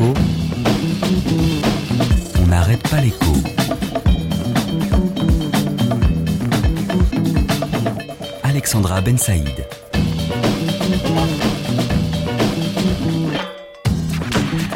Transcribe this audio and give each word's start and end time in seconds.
On 0.00 0.14
n'arrête 2.46 2.82
pas 2.88 3.00
l'écho. 3.00 3.32
Alexandra 8.44 9.00
Ben 9.00 9.18
Saïd. 9.18 9.66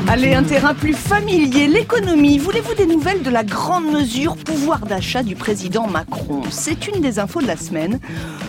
Allez, 0.08 0.34
un 0.34 0.42
terrain 0.42 0.74
plus 0.74 0.94
familier, 0.94 1.68
l'économie. 1.68 2.38
Voulez-vous 2.38 2.74
des 2.74 2.86
nouvelles 2.86 3.22
de 3.22 3.30
la 3.30 3.44
grande 3.44 3.90
mesure 3.90 4.36
pouvoir 4.36 4.80
d'achat 4.80 5.22
du 5.22 5.36
président 5.36 5.86
Macron? 5.86 6.42
C'est 6.50 6.88
une 6.88 7.00
des 7.00 7.18
infos 7.18 7.40
de 7.40 7.46
la 7.46 7.56
semaine. 7.56 8.00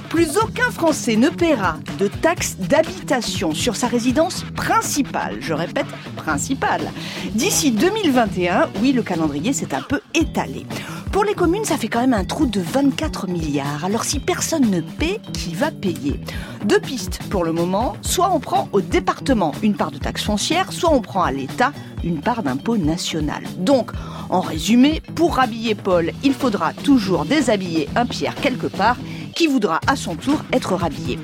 Plus 0.10 0.38
aucun 0.38 0.72
Français 0.72 1.16
ne 1.16 1.30
paiera 1.30 1.78
de 2.00 2.08
taxes 2.08 2.58
d'habitation 2.58 3.54
sur 3.54 3.76
sa 3.76 3.88
résidence 3.88 4.44
principale. 4.56 5.38
Je 5.40 5.54
répète, 5.54 5.88
principale. 6.18 6.92
D'ici 7.34 7.72
2021, 7.72 8.70
oui, 8.82 8.92
le 8.92 9.04
calendrier 9.04 9.54
s'est 9.54 9.74
un 9.74 9.82
peu 9.82 10.02
étalé. 10.14 10.66
Pour 11.14 11.24
les 11.24 11.36
communes, 11.36 11.64
ça 11.64 11.78
fait 11.78 11.90
quand 11.90 12.00
même 12.02 12.16
un 12.16 12.24
trou 12.24 12.48
de 12.48 12.60
24 12.60 13.28
milliards. 13.28 13.86
Alors 13.86 14.04
si 14.04 14.20
personne 14.20 14.72
ne 14.72 14.82
paie, 14.82 15.20
qui 15.32 15.54
va 15.54 15.70
payer? 15.70 16.20
Deux 16.66 16.80
pistes 16.80 17.20
pour 17.30 17.44
le 17.44 17.52
moment. 17.52 17.96
Soit 18.02 18.34
on 18.34 18.40
prend 18.40 18.68
au 18.72 18.82
département 18.82 19.52
une 19.62 19.76
part 19.76 19.92
de 19.92 20.00
taxe 20.00 20.24
foncière, 20.24 20.74
soit 20.74 20.92
on 20.92 21.02
prend 21.02 21.22
à 21.22 21.32
l'État 21.32 21.72
une 22.04 22.20
part 22.20 22.42
d'impôt 22.42 22.78
national. 22.78 23.44
Donc, 23.60 23.92
en 24.32 24.42
résumé, 24.42 25.04
pour 25.14 25.36
rhabiller 25.36 25.76
Paul, 25.76 26.12
il 26.24 26.34
faudra 26.34 26.74
toujours 26.74 27.26
déshabiller 27.26 27.90
un 27.96 28.08
Pierre 28.08 28.34
quelque 28.34 28.66
part 28.66 28.98
qui 29.36 29.46
voudra 29.46 29.82
à 29.86 29.96
son 29.96 30.16
tour 30.16 30.40
être 30.52 30.74
rhabillé. 30.74 31.20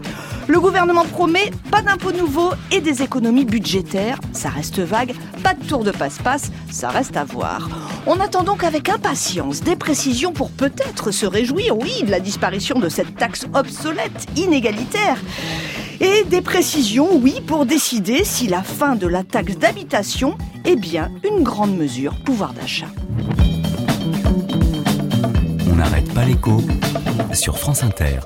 Le 0.49 0.59
gouvernement 0.59 1.05
promet 1.05 1.51
pas 1.69 1.83
d'impôts 1.83 2.11
nouveaux 2.11 2.53
et 2.71 2.81
des 2.81 3.03
économies 3.03 3.45
budgétaires. 3.45 4.19
Ça 4.33 4.49
reste 4.49 4.79
vague, 4.79 5.13
pas 5.43 5.53
de 5.53 5.63
tour 5.63 5.83
de 5.83 5.91
passe-passe, 5.91 6.51
ça 6.71 6.89
reste 6.89 7.15
à 7.17 7.23
voir. 7.23 7.69
On 8.07 8.19
attend 8.19 8.41
donc 8.41 8.63
avec 8.63 8.89
impatience 8.89 9.61
des 9.61 9.75
précisions 9.75 10.33
pour 10.33 10.49
peut-être 10.49 11.11
se 11.11 11.27
réjouir, 11.27 11.77
oui, 11.77 12.01
de 12.01 12.09
la 12.09 12.19
disparition 12.19 12.79
de 12.79 12.89
cette 12.89 13.15
taxe 13.15 13.45
obsolète, 13.53 14.25
inégalitaire. 14.35 15.17
Et 16.01 16.23
des 16.23 16.41
précisions, 16.41 17.15
oui, 17.15 17.41
pour 17.45 17.67
décider 17.67 18.23
si 18.23 18.47
la 18.47 18.63
fin 18.63 18.95
de 18.95 19.05
la 19.05 19.23
taxe 19.23 19.55
d'habitation 19.55 20.35
est 20.65 20.77
bien 20.77 21.11
une 21.23 21.43
grande 21.43 21.77
mesure 21.77 22.15
pouvoir 22.25 22.53
d'achat. 22.53 22.89
On 25.71 25.75
n'arrête 25.75 26.11
pas 26.11 26.25
l'écho 26.25 26.59
sur 27.33 27.59
France 27.59 27.83
Inter. 27.83 28.21